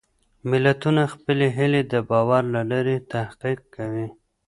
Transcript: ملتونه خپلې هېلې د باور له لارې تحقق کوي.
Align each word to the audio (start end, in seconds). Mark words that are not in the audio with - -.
ملتونه 0.49 1.01
خپلې 1.13 1.47
هېلې 1.57 1.81
د 1.93 1.93
باور 2.09 2.43
له 2.55 2.61
لارې 2.71 2.95
تحقق 3.11 3.59
کوي. 3.75 4.07